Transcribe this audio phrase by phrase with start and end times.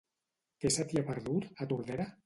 [0.63, 2.13] Què se t'hi ha perdut, a Tordera?